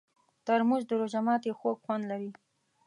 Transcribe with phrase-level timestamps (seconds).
[0.45, 2.31] ترموز د روژه ماتي خوږ خوند لري.